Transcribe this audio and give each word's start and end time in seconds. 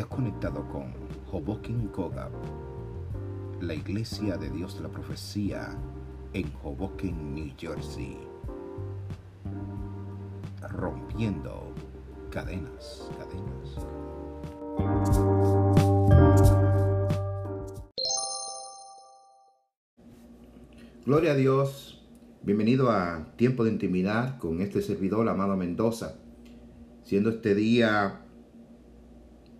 Has 0.00 0.06
conectado 0.06 0.66
con 0.72 0.94
Hoboken 1.30 1.88
Kogab, 1.88 2.30
la 3.60 3.74
iglesia 3.74 4.38
de 4.38 4.48
Dios 4.48 4.76
de 4.76 4.84
la 4.84 4.88
profecía 4.88 5.76
en 6.32 6.50
Hoboken, 6.62 7.34
New 7.34 7.52
Jersey. 7.58 8.16
Rompiendo 10.70 11.74
cadenas, 12.30 13.10
cadenas. 13.18 13.76
Gloria 21.04 21.32
a 21.32 21.34
Dios. 21.34 22.02
Bienvenido 22.40 22.90
a 22.90 23.34
Tiempo 23.36 23.64
de 23.64 23.72
Intimidad 23.72 24.38
con 24.38 24.62
este 24.62 24.80
servidor, 24.80 25.28
Amado 25.28 25.58
Mendoza. 25.58 26.14
Siendo 27.02 27.28
este 27.28 27.54
día 27.54 28.22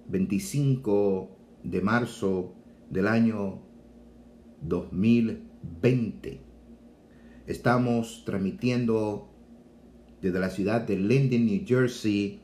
25 0.08 1.36
de 1.62 1.80
marzo 1.80 2.54
del 2.90 3.06
año 3.06 3.60
2020. 4.62 6.40
Estamos 7.46 8.22
transmitiendo 8.24 9.28
desde 10.20 10.38
la 10.38 10.50
ciudad 10.50 10.82
de 10.82 10.96
Linden, 10.96 11.46
New 11.46 11.62
Jersey, 11.66 12.40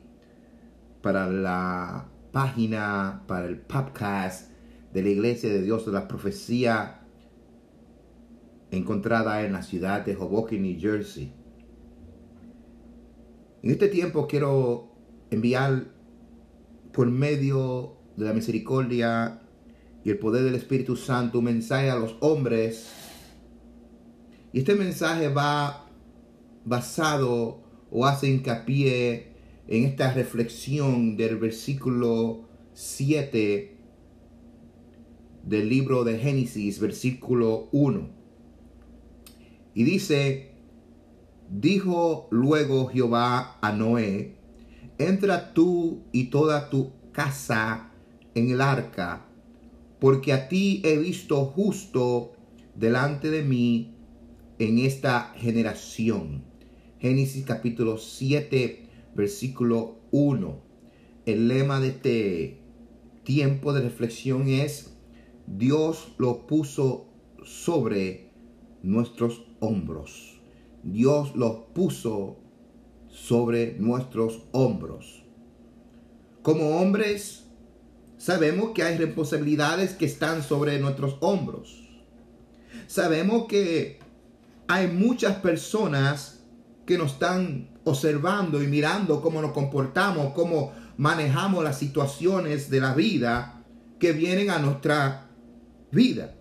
para 1.01 1.29
la 1.29 2.09
página, 2.31 3.23
para 3.27 3.47
el 3.47 3.57
podcast 3.57 4.51
de 4.93 5.03
la 5.03 5.09
Iglesia 5.09 5.49
de 5.49 5.61
Dios 5.61 5.85
de 5.85 5.91
la 5.91 6.07
Profecía, 6.07 7.01
encontrada 8.71 9.45
en 9.45 9.53
la 9.53 9.63
ciudad 9.63 10.05
de 10.05 10.15
Hoboken, 10.15 10.61
New 10.61 10.79
Jersey. 10.79 11.31
En 13.63 13.71
este 13.71 13.87
tiempo 13.87 14.27
quiero 14.27 14.91
enviar 15.29 15.85
por 16.97 17.11
medio 17.11 17.95
de 18.15 18.25
la 18.25 18.33
misericordia 18.33 19.39
y 20.03 20.09
el 20.09 20.17
poder 20.17 20.43
del 20.43 20.55
Espíritu 20.55 20.95
Santo 20.95 21.37
un 21.37 21.45
mensaje 21.45 21.91
a 21.91 21.95
los 21.95 22.15
hombres. 22.21 22.89
Y 24.51 24.57
este 24.57 24.73
mensaje 24.73 25.27
va 25.27 25.85
basado 26.65 27.61
o 27.91 28.07
hace 28.07 28.29
hincapié 28.29 29.27
en 29.67 29.83
esta 29.83 30.11
reflexión 30.11 31.17
del 31.17 31.37
versículo 31.37 32.47
7 32.73 33.77
del 35.43 35.69
libro 35.69 36.03
de 36.03 36.17
Génesis, 36.17 36.79
versículo 36.79 37.69
1. 37.73 38.09
Y 39.75 39.83
dice, 39.83 40.49
dijo 41.47 42.27
luego 42.31 42.87
Jehová 42.87 43.59
a 43.61 43.71
Noé, 43.71 44.36
entra 44.97 45.53
tú 45.53 46.03
y 46.11 46.25
toda 46.25 46.69
tu 46.69 46.93
casa 47.11 47.91
en 48.33 48.49
el 48.49 48.61
arca, 48.61 49.25
porque 49.99 50.33
a 50.33 50.47
ti 50.47 50.81
he 50.83 50.97
visto 50.97 51.45
justo 51.45 52.33
delante 52.75 53.29
de 53.29 53.43
mí 53.43 53.95
en 54.59 54.79
esta 54.79 55.33
generación. 55.37 56.43
Génesis 56.99 57.45
capítulo 57.45 57.97
7, 57.97 58.87
versículo 59.15 59.99
1. 60.11 60.61
El 61.25 61.47
lema 61.47 61.79
de 61.79 61.87
este 61.89 62.61
tiempo 63.23 63.73
de 63.73 63.81
reflexión 63.81 64.47
es, 64.47 64.95
Dios 65.45 66.13
lo 66.17 66.47
puso 66.47 67.07
sobre 67.43 68.29
nuestros 68.83 69.43
hombros. 69.59 70.39
Dios 70.83 71.35
lo 71.35 71.67
puso 71.73 72.37
sobre 73.23 73.75
nuestros 73.79 74.43
hombros. 74.51 75.23
Como 76.43 76.79
hombres, 76.79 77.45
sabemos 78.17 78.71
que 78.73 78.83
hay 78.83 78.97
responsabilidades 78.97 79.93
que 79.93 80.05
están 80.05 80.43
sobre 80.43 80.79
nuestros 80.79 81.17
hombros. 81.19 81.89
Sabemos 82.85 83.47
que 83.47 83.99
hay 84.67 84.87
muchas 84.87 85.37
personas 85.37 86.43
que 86.85 86.97
nos 86.97 87.13
están 87.13 87.69
observando 87.83 88.61
y 88.61 88.67
mirando 88.67 89.21
cómo 89.21 89.41
nos 89.41 89.51
comportamos, 89.51 90.33
cómo 90.33 90.73
manejamos 90.95 91.63
las 91.63 91.79
situaciones 91.79 92.69
de 92.69 92.79
la 92.79 92.93
vida 92.93 93.63
que 93.99 94.13
vienen 94.13 94.51
a 94.51 94.59
nuestra 94.59 95.31
vida. 95.91 96.35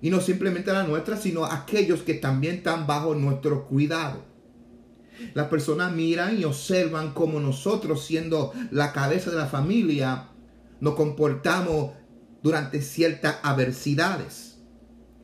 Y 0.00 0.10
no 0.10 0.20
simplemente 0.20 0.70
a 0.70 0.74
la 0.74 0.84
nuestra, 0.84 1.16
sino 1.16 1.44
a 1.44 1.54
aquellos 1.54 2.00
que 2.00 2.14
también 2.14 2.56
están 2.56 2.86
bajo 2.86 3.14
nuestro 3.14 3.66
cuidado. 3.66 4.35
Las 5.34 5.48
personas 5.48 5.92
miran 5.92 6.38
y 6.38 6.44
observan 6.44 7.12
cómo 7.12 7.40
nosotros, 7.40 8.04
siendo 8.04 8.52
la 8.70 8.92
cabeza 8.92 9.30
de 9.30 9.36
la 9.36 9.46
familia, 9.46 10.28
nos 10.80 10.94
comportamos 10.94 11.92
durante 12.42 12.82
ciertas 12.82 13.36
adversidades. 13.42 14.58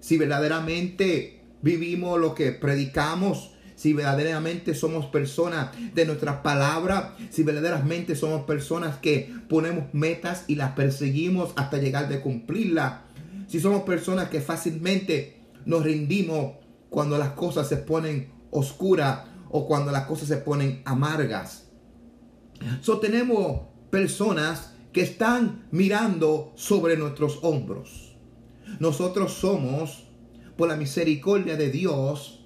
Si 0.00 0.18
verdaderamente 0.18 1.44
vivimos 1.62 2.18
lo 2.20 2.34
que 2.34 2.52
predicamos, 2.52 3.52
si 3.76 3.92
verdaderamente 3.94 4.74
somos 4.74 5.06
personas 5.06 5.70
de 5.94 6.04
nuestra 6.04 6.42
palabra, 6.42 7.16
si 7.30 7.42
verdaderamente 7.42 8.14
somos 8.14 8.44
personas 8.44 8.96
que 8.98 9.32
ponemos 9.48 9.92
metas 9.92 10.44
y 10.46 10.56
las 10.56 10.72
perseguimos 10.72 11.52
hasta 11.56 11.78
llegar 11.78 12.08
de 12.08 12.20
cumplirla, 12.20 13.04
si 13.48 13.60
somos 13.60 13.82
personas 13.82 14.28
que 14.28 14.40
fácilmente 14.40 15.40
nos 15.64 15.84
rendimos 15.84 16.54
cuando 16.90 17.18
las 17.18 17.30
cosas 17.30 17.68
se 17.68 17.76
ponen 17.76 18.30
oscuras 18.50 19.20
o 19.52 19.66
cuando 19.66 19.92
las 19.92 20.06
cosas 20.06 20.28
se 20.28 20.38
ponen 20.38 20.82
amargas. 20.84 21.68
So 22.80 22.98
tenemos 22.98 23.62
personas 23.90 24.72
que 24.92 25.02
están 25.02 25.66
mirando 25.70 26.52
sobre 26.56 26.96
nuestros 26.96 27.38
hombros. 27.42 28.16
Nosotros 28.80 29.32
somos, 29.34 30.04
por 30.56 30.68
la 30.68 30.76
misericordia 30.76 31.56
de 31.56 31.70
Dios, 31.70 32.44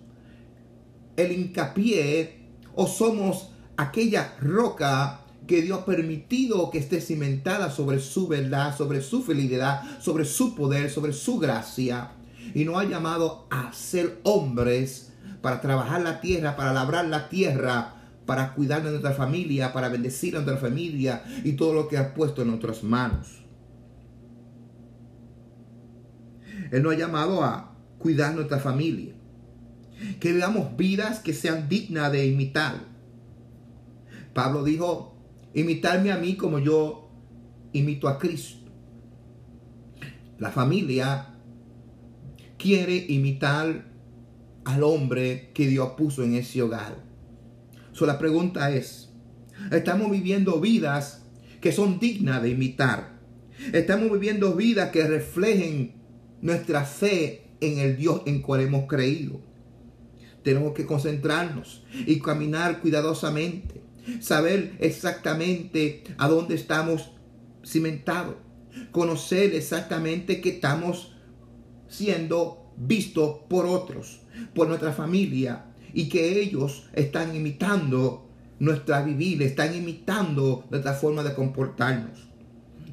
el 1.17 1.33
hincapié 1.33 2.49
o 2.75 2.87
somos 2.87 3.51
aquella 3.77 4.37
roca 4.41 5.23
que 5.47 5.63
Dios 5.63 5.81
ha 5.81 5.85
permitido 5.85 6.71
que 6.71 6.79
esté 6.79 7.01
cimentada 7.01 7.71
sobre 7.71 8.01
su 8.01 8.27
verdad, 8.27 8.77
sobre 8.77 9.01
su 9.01 9.23
fidelidad, 9.23 10.01
sobre 10.01 10.25
su 10.25 10.55
poder, 10.55 10.91
sobre 10.91 11.13
su 11.13 11.39
gracia. 11.39 12.13
Y 12.55 12.65
nos 12.65 12.79
ha 12.79 12.85
llamado 12.85 13.47
a 13.51 13.73
ser 13.73 14.21
hombres 14.25 15.13
para 15.47 15.61
trabajar 15.61 16.03
la 16.03 16.21
tierra, 16.21 16.57
para 16.57 16.73
labrar 16.73 17.07
la 17.07 17.29
tierra, 17.29 17.95
para 18.27 18.53
cuidar 18.53 18.83
de 18.83 18.91
nuestra 18.91 19.13
familia, 19.13 19.73
para 19.73 19.89
bendecir 19.89 20.35
a 20.35 20.41
nuestra 20.41 20.57
familia 20.57 21.23
y 21.45 21.53
todo 21.53 21.73
lo 21.73 21.87
que 21.87 21.97
ha 21.99 22.15
puesto 22.15 22.43
en 22.43 22.49
nuestras 22.49 22.83
manos. 22.83 23.45
Él 26.73 26.83
nos 26.83 26.95
ha 26.95 26.99
llamado 26.99 27.45
a 27.45 27.77
cuidar 28.01 28.35
nuestra 28.35 28.59
familia. 28.59 29.15
Que 30.19 30.33
veamos 30.33 30.77
vidas 30.77 31.21
que 31.21 31.33
sean 31.33 31.69
dignas 31.69 32.11
de 32.11 32.27
imitar. 32.27 32.75
Pablo 34.35 34.65
dijo, 34.65 35.17
imitarme 35.55 36.11
a 36.11 36.17
mí 36.17 36.37
como 36.37 36.59
yo 36.59 37.09
imito 37.73 38.09
a 38.09 38.19
Cristo. 38.19 38.69
La 40.41 40.51
familia 40.51 41.37
quiere 42.59 42.97
imitar 42.97 43.95
al 44.67 44.83
hombre 44.83 45.53
que 45.55 45.69
Dios 45.69 45.91
puso 45.97 46.25
en 46.25 46.35
ese 46.35 46.61
hogar. 46.61 46.97
So, 47.93 48.05
la 48.05 48.19
pregunta 48.19 48.73
es, 48.73 49.11
¿estamos 49.71 50.11
viviendo 50.11 50.61
vidas 50.61 51.23
que 51.61 51.71
son 51.71 52.01
dignas 52.01 52.43
de 52.43 52.51
imitar? 52.51 53.17
¿Estamos 53.73 54.11
viviendo 54.11 54.55
vidas 54.55 54.91
que 54.91 55.07
reflejen 55.07 55.95
nuestra 56.43 56.85
fe 56.85 57.45
en 57.61 57.79
el 57.79 57.97
Dios 57.97 58.23
en 58.27 58.43
cual 58.43 58.61
hemos 58.61 58.89
creído? 58.89 59.41
Tenemos 60.43 60.75
que 60.75 60.85
concentrarnos 60.85 61.85
y 62.05 62.19
caminar 62.19 62.81
cuidadosamente, 62.81 63.83
saber 64.21 64.77
exactamente 64.81 66.03
a 66.19 66.27
dónde 66.27 66.57
estamos 66.57 67.13
cimentados, 67.65 68.35
conocer 68.91 69.55
exactamente 69.55 70.41
que 70.41 70.49
estamos 70.49 71.17
siendo 71.89 72.66
vistos 72.77 73.39
por 73.49 73.67
otros 73.67 74.21
por 74.55 74.69
nuestra 74.69 74.93
familia 74.93 75.67
y 75.93 76.09
que 76.09 76.41
ellos 76.41 76.85
están 76.93 77.35
imitando 77.35 78.27
nuestra 78.59 79.03
vivir, 79.03 79.43
están 79.43 79.75
imitando 79.75 80.65
nuestra 80.71 80.95
forma 80.95 81.23
de 81.23 81.35
comportarnos. 81.35 82.29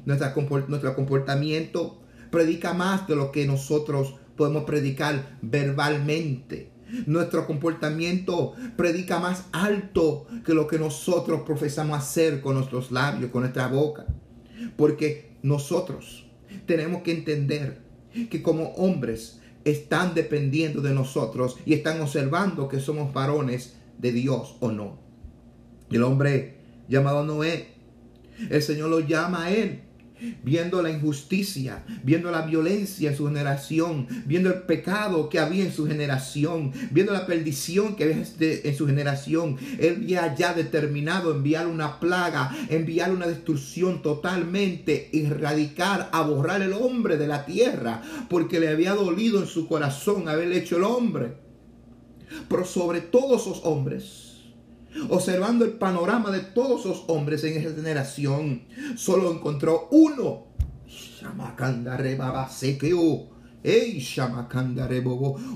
nuestro 0.04 0.94
comportamiento 0.94 2.00
predica 2.30 2.74
más 2.74 3.06
de 3.06 3.16
lo 3.16 3.30
que 3.30 3.46
nosotros 3.46 4.14
podemos 4.36 4.64
predicar 4.64 5.38
verbalmente. 5.42 6.70
Nuestro 7.06 7.46
comportamiento 7.46 8.54
predica 8.76 9.18
más 9.18 9.46
alto 9.52 10.26
que 10.44 10.54
lo 10.54 10.66
que 10.66 10.78
nosotros 10.78 11.42
profesamos 11.42 11.98
hacer 11.98 12.40
con 12.40 12.56
nuestros 12.56 12.92
labios, 12.92 13.30
con 13.30 13.42
nuestra 13.42 13.68
boca. 13.68 14.06
Porque 14.76 15.30
nosotros 15.42 16.26
tenemos 16.66 17.02
que 17.02 17.12
entender 17.12 17.82
que 18.30 18.42
como 18.42 18.68
hombres 18.74 19.40
están 19.64 20.14
dependiendo 20.14 20.80
de 20.80 20.92
nosotros 20.92 21.56
y 21.64 21.74
están 21.74 22.00
observando 22.00 22.68
que 22.68 22.80
somos 22.80 23.12
varones 23.12 23.76
de 23.98 24.12
Dios 24.12 24.56
o 24.60 24.70
no. 24.70 24.98
El 25.90 26.02
hombre 26.02 26.58
llamado 26.88 27.24
Noé, 27.24 27.68
el 28.50 28.62
Señor 28.62 28.90
lo 28.90 29.00
llama 29.00 29.44
a 29.44 29.50
él 29.50 29.82
viendo 30.42 30.82
la 30.82 30.90
injusticia, 30.90 31.84
viendo 32.02 32.30
la 32.30 32.42
violencia 32.42 33.10
en 33.10 33.16
su 33.16 33.26
generación, 33.26 34.06
viendo 34.26 34.50
el 34.50 34.62
pecado 34.62 35.28
que 35.28 35.38
había 35.38 35.64
en 35.64 35.72
su 35.72 35.86
generación, 35.86 36.72
viendo 36.90 37.12
la 37.12 37.26
perdición 37.26 37.96
que 37.96 38.04
había 38.04 38.20
este, 38.20 38.68
en 38.68 38.76
su 38.76 38.86
generación. 38.86 39.56
Él 39.78 39.96
había 39.96 40.34
ya 40.34 40.54
determinado 40.54 41.32
enviar 41.32 41.66
una 41.66 42.00
plaga, 42.00 42.54
enviar 42.68 43.12
una 43.12 43.26
destrucción 43.26 44.02
totalmente, 44.02 45.10
erradicar, 45.12 46.08
a 46.12 46.22
borrar 46.22 46.62
el 46.62 46.72
hombre 46.72 47.16
de 47.16 47.26
la 47.26 47.44
tierra, 47.46 48.02
porque 48.28 48.60
le 48.60 48.68
había 48.68 48.94
dolido 48.94 49.40
en 49.40 49.46
su 49.46 49.66
corazón 49.66 50.28
haber 50.28 50.52
hecho 50.52 50.76
el 50.76 50.84
hombre. 50.84 51.34
Pero 52.48 52.64
sobre 52.64 53.00
todos 53.00 53.42
esos 53.42 53.60
hombres, 53.64 54.23
observando 55.08 55.64
el 55.64 55.72
panorama 55.72 56.30
de 56.30 56.40
todos 56.40 56.84
los 56.84 57.04
hombres 57.08 57.44
en 57.44 57.56
esa 57.56 57.74
generación, 57.74 58.62
solo 58.96 59.32
encontró 59.32 59.88
uno. 59.90 60.46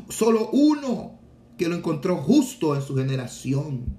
Solo 0.08 0.50
uno 0.50 1.18
que 1.56 1.68
lo 1.68 1.76
encontró 1.76 2.16
justo 2.16 2.74
en 2.74 2.82
su 2.82 2.96
generación. 2.96 3.96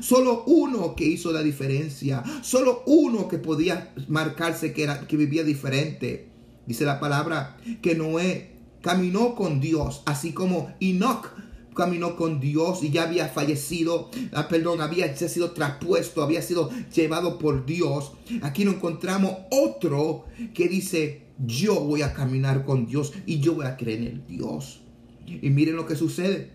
Solo 0.00 0.44
uno 0.46 0.94
que 0.94 1.04
hizo 1.04 1.32
la 1.32 1.42
diferencia. 1.42 2.22
Solo 2.42 2.84
uno 2.86 3.26
que 3.26 3.38
podía 3.38 3.92
marcarse 4.08 4.72
que, 4.72 4.84
era, 4.84 5.06
que 5.06 5.16
vivía 5.16 5.42
diferente. 5.42 6.28
Dice 6.66 6.84
la 6.84 7.00
palabra 7.00 7.56
que 7.82 7.96
Noé 7.96 8.56
caminó 8.80 9.34
con 9.34 9.60
Dios, 9.60 10.02
así 10.06 10.32
como 10.32 10.72
Enoch 10.80 11.26
caminó 11.74 12.16
con 12.16 12.40
Dios 12.40 12.82
y 12.82 12.90
ya 12.90 13.04
había 13.04 13.28
fallecido, 13.28 14.10
ah, 14.32 14.48
perdón, 14.48 14.80
había 14.80 15.14
sido 15.16 15.52
traspuesto, 15.52 16.22
había 16.22 16.42
sido 16.42 16.70
llevado 16.94 17.38
por 17.38 17.66
Dios. 17.66 18.12
Aquí 18.42 18.64
no 18.64 18.72
encontramos 18.72 19.32
otro 19.50 20.24
que 20.54 20.68
dice, 20.68 21.26
yo 21.38 21.80
voy 21.80 22.02
a 22.02 22.12
caminar 22.12 22.64
con 22.64 22.86
Dios 22.86 23.12
y 23.26 23.40
yo 23.40 23.54
voy 23.54 23.66
a 23.66 23.76
creer 23.76 24.02
en 24.02 24.26
Dios. 24.26 24.82
Y 25.26 25.50
miren 25.50 25.76
lo 25.76 25.86
que 25.86 25.96
sucede. 25.96 26.52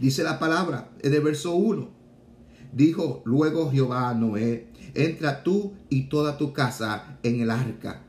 Dice 0.00 0.22
la 0.22 0.38
palabra 0.38 0.90
de 1.02 1.20
verso 1.20 1.54
1. 1.54 1.90
Dijo 2.72 3.22
luego 3.24 3.70
Jehová 3.70 4.10
a 4.10 4.14
Noé, 4.14 4.68
entra 4.94 5.42
tú 5.42 5.74
y 5.88 6.08
toda 6.08 6.36
tu 6.36 6.52
casa 6.52 7.18
en 7.22 7.40
el 7.40 7.50
arca. 7.50 8.02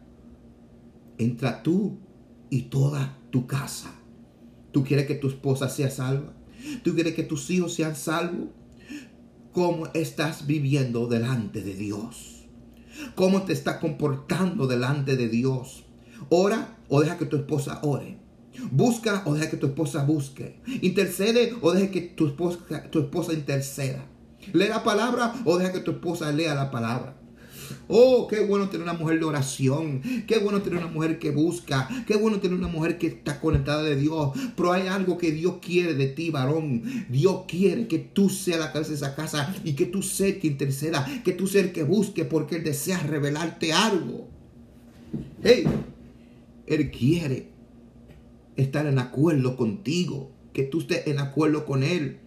Entra 1.17 1.63
tú 1.63 1.97
y 2.49 2.63
toda 2.63 3.17
tu 3.31 3.47
casa. 3.47 3.93
¿Tú 4.77 4.83
quieres 4.83 5.07
que 5.07 5.15
tu 5.15 5.27
esposa 5.27 5.69
sea 5.69 5.89
salva? 5.89 6.33
¿Tú 6.83 6.93
quieres 6.93 7.15
que 7.15 7.23
tus 7.23 7.49
hijos 7.49 7.73
sean 7.73 7.95
salvos? 7.95 8.49
¿Cómo 9.51 9.87
estás 9.95 10.45
viviendo 10.45 11.07
delante 11.07 11.63
de 11.63 11.73
Dios? 11.73 12.45
¿Cómo 13.15 13.41
te 13.41 13.53
estás 13.53 13.77
comportando 13.77 14.67
delante 14.67 15.15
de 15.15 15.29
Dios? 15.29 15.85
¿Ora 16.29 16.77
o 16.89 17.01
deja 17.01 17.17
que 17.17 17.25
tu 17.25 17.37
esposa 17.37 17.79
ore? 17.81 18.19
¿Busca 18.69 19.23
o 19.25 19.33
deja 19.33 19.49
que 19.49 19.57
tu 19.57 19.65
esposa 19.65 20.03
busque? 20.03 20.61
¿Intercede 20.83 21.55
o 21.61 21.71
deja 21.71 21.89
que 21.89 22.01
tu 22.01 22.27
esposa, 22.27 22.59
tu 22.91 22.99
esposa 22.99 23.33
interceda? 23.33 24.05
¿Lee 24.53 24.67
la 24.67 24.83
palabra 24.83 25.33
o 25.43 25.57
deja 25.57 25.73
que 25.73 25.79
tu 25.79 25.89
esposa 25.89 26.31
lea 26.31 26.53
la 26.53 26.69
palabra? 26.69 27.19
Oh, 27.87 28.27
qué 28.27 28.41
bueno 28.41 28.69
tener 28.69 28.83
una 28.83 28.93
mujer 28.93 29.19
de 29.19 29.25
oración. 29.25 30.01
Qué 30.27 30.39
bueno 30.39 30.61
tener 30.61 30.79
una 30.79 30.91
mujer 30.91 31.19
que 31.19 31.31
busca. 31.31 31.87
Qué 32.05 32.15
bueno 32.15 32.39
tener 32.39 32.57
una 32.57 32.67
mujer 32.67 32.97
que 32.97 33.07
está 33.07 33.39
conectada 33.39 33.83
de 33.83 33.95
Dios. 33.95 34.31
Pero 34.55 34.71
hay 34.71 34.87
algo 34.87 35.17
que 35.17 35.31
Dios 35.31 35.55
quiere 35.61 35.93
de 35.93 36.07
ti, 36.07 36.29
varón. 36.29 36.83
Dios 37.09 37.43
quiere 37.47 37.87
que 37.87 37.99
tú 37.99 38.29
seas 38.29 38.59
la 38.59 38.71
cabeza 38.71 38.91
de 38.91 38.97
esa 38.97 39.15
casa 39.15 39.55
y 39.63 39.73
que 39.73 39.85
tú 39.85 40.01
seas 40.01 40.37
que 40.37 40.47
interceda. 40.47 41.05
Que 41.23 41.33
tú 41.33 41.47
seas 41.47 41.65
el 41.65 41.71
que 41.71 41.83
busque 41.83 42.25
porque 42.25 42.57
Él 42.57 42.63
desea 42.63 42.99
revelarte 42.99 43.73
algo. 43.73 44.27
Hey, 45.43 45.65
Él 46.65 46.91
quiere 46.91 47.49
estar 48.55 48.85
en 48.87 48.99
acuerdo 48.99 49.55
contigo. 49.55 50.31
Que 50.53 50.63
tú 50.63 50.81
estés 50.81 51.07
en 51.07 51.19
acuerdo 51.19 51.65
con 51.65 51.83
Él. 51.83 52.19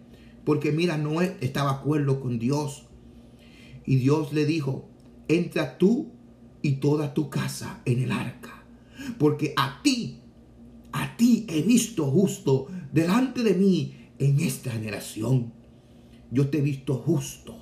Porque 0.45 0.71
mira, 0.71 0.97
Noé 0.97 1.35
estaba 1.41 1.71
de 1.71 1.77
acuerdo 1.77 2.19
con 2.19 2.39
Dios. 2.39 2.85
Y 3.85 3.97
Dios 3.97 4.33
le 4.33 4.45
dijo, 4.45 4.87
entra 5.35 5.77
tú 5.77 6.11
y 6.61 6.73
toda 6.73 7.13
tu 7.13 7.29
casa 7.29 7.81
en 7.85 8.01
el 8.01 8.11
arca. 8.11 8.63
Porque 9.17 9.53
a 9.57 9.81
ti, 9.81 10.19
a 10.91 11.17
ti 11.17 11.45
he 11.49 11.61
visto 11.61 12.05
justo 12.05 12.67
delante 12.91 13.43
de 13.43 13.53
mí 13.53 13.95
en 14.19 14.39
esta 14.39 14.71
generación. 14.71 15.53
Yo 16.29 16.49
te 16.49 16.59
he 16.59 16.61
visto 16.61 16.95
justo 16.95 17.57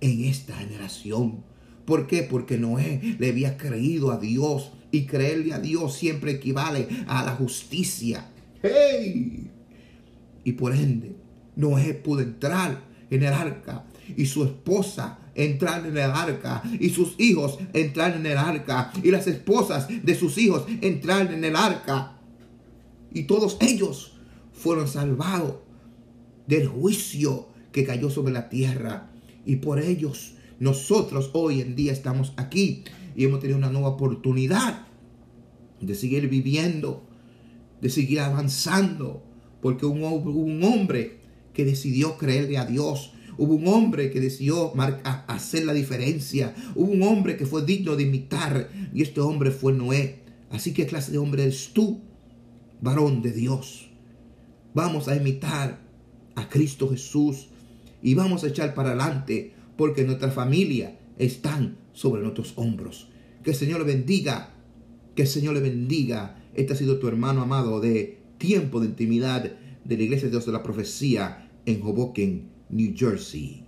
en 0.00 0.24
esta 0.24 0.54
generación. 0.56 1.44
¿Por 1.84 2.06
qué? 2.06 2.22
Porque 2.22 2.58
Noé 2.58 3.16
le 3.18 3.28
había 3.28 3.56
creído 3.56 4.10
a 4.10 4.18
Dios 4.18 4.72
y 4.90 5.06
creerle 5.06 5.52
a 5.52 5.58
Dios 5.58 5.94
siempre 5.94 6.32
equivale 6.32 6.88
a 7.06 7.24
la 7.24 7.32
justicia. 7.32 8.30
¡Hey! 8.62 9.50
Y 10.44 10.52
por 10.52 10.74
ende, 10.74 11.16
Noé 11.56 11.94
pudo 11.94 12.20
entrar 12.20 12.84
en 13.10 13.22
el 13.22 13.32
arca 13.32 13.84
y 14.16 14.26
su 14.26 14.44
esposa 14.44 15.18
entrar 15.34 15.84
en 15.86 15.96
el 15.96 16.10
arca 16.10 16.62
y 16.78 16.90
sus 16.90 17.14
hijos 17.18 17.58
entrar 17.72 18.16
en 18.16 18.26
el 18.26 18.38
arca 18.38 18.92
y 19.02 19.10
las 19.10 19.26
esposas 19.26 19.88
de 19.88 20.14
sus 20.14 20.38
hijos 20.38 20.64
entrar 20.80 21.32
en 21.32 21.44
el 21.44 21.56
arca. 21.56 22.18
Y 23.12 23.24
todos 23.24 23.56
ellos 23.60 24.12
fueron 24.52 24.88
salvados 24.88 25.56
del 26.46 26.68
juicio 26.68 27.48
que 27.72 27.84
cayó 27.84 28.10
sobre 28.10 28.32
la 28.32 28.48
tierra. 28.48 29.10
Y 29.44 29.56
por 29.56 29.80
ellos 29.80 30.34
nosotros 30.60 31.30
hoy 31.32 31.60
en 31.60 31.76
día 31.76 31.92
estamos 31.92 32.32
aquí 32.36 32.84
y 33.16 33.24
hemos 33.24 33.40
tenido 33.40 33.58
una 33.58 33.70
nueva 33.70 33.90
oportunidad 33.90 34.86
de 35.80 35.94
seguir 35.94 36.28
viviendo, 36.28 37.04
de 37.80 37.90
seguir 37.90 38.20
avanzando, 38.20 39.22
porque 39.60 39.86
un, 39.86 40.02
un 40.02 40.62
hombre 40.64 41.18
que 41.52 41.64
decidió 41.64 42.16
creerle 42.16 42.58
a 42.58 42.66
Dios 42.66 43.12
Hubo 43.38 43.54
un 43.54 43.66
hombre 43.68 44.10
que 44.10 44.20
decidió 44.20 44.72
hacer 45.26 45.64
la 45.64 45.72
diferencia. 45.72 46.54
Hubo 46.74 46.90
un 46.90 47.02
hombre 47.02 47.36
que 47.36 47.46
fue 47.46 47.64
digno 47.64 47.96
de 47.96 48.04
imitar. 48.04 48.70
Y 48.92 49.02
este 49.02 49.20
hombre 49.20 49.50
fue 49.50 49.72
Noé. 49.72 50.20
Así 50.50 50.72
que 50.72 50.86
clase 50.86 51.12
de 51.12 51.18
hombre 51.18 51.42
eres 51.42 51.70
tú, 51.72 52.00
varón 52.80 53.22
de 53.22 53.32
Dios. 53.32 53.90
Vamos 54.74 55.08
a 55.08 55.16
imitar 55.16 55.80
a 56.34 56.48
Cristo 56.48 56.88
Jesús. 56.90 57.48
Y 58.02 58.14
vamos 58.14 58.44
a 58.44 58.48
echar 58.48 58.74
para 58.74 58.90
adelante. 58.90 59.52
Porque 59.76 60.04
nuestra 60.04 60.30
familia 60.30 60.98
están 61.18 61.76
sobre 61.92 62.22
nuestros 62.22 62.52
hombros. 62.56 63.08
Que 63.42 63.50
el 63.50 63.56
Señor 63.56 63.80
le 63.80 63.86
bendiga. 63.86 64.54
Que 65.14 65.22
el 65.22 65.28
Señor 65.28 65.54
le 65.54 65.60
bendiga. 65.60 66.42
Este 66.54 66.72
ha 66.72 66.76
sido 66.76 66.98
tu 66.98 67.08
hermano 67.08 67.42
amado 67.42 67.80
de 67.80 68.18
tiempo 68.38 68.80
de 68.80 68.86
intimidad 68.86 69.52
de 69.84 69.96
la 69.96 70.02
Iglesia 70.02 70.26
de 70.26 70.32
Dios 70.32 70.46
de 70.46 70.52
la 70.52 70.62
Profecía 70.62 71.48
en 71.66 71.82
Hoboken, 71.82 72.48
New 72.70 72.92
Jersey. 72.92 73.62